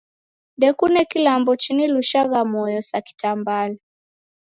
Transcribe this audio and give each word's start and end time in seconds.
Ndokune 0.57 1.01
kilambo 1.11 1.51
chinilushagha 1.61 2.39
moyo 2.53 2.79
sa 2.89 2.97
kitambala. 3.05 3.77